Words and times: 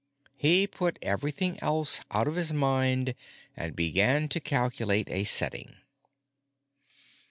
He 0.35 0.65
put 0.65 0.97
everything 1.03 1.59
else 1.61 2.01
out 2.09 2.27
of 2.27 2.33
his 2.33 2.51
mind 2.51 3.13
and 3.55 3.75
began 3.75 4.29
to 4.29 4.39
calculate 4.39 5.07
a 5.11 5.25
setting. 5.25 5.75